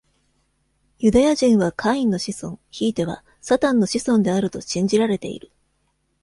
[0.97, 5.51] ユダヤ人はカインの子孫、ひいてはサタンの子孫であると信じられている。